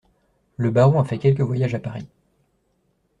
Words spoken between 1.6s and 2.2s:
à Paris.